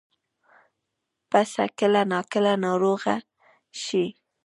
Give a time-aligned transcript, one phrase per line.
[1.29, 3.15] پسه کله ناکله ناروغه
[3.83, 4.05] شي.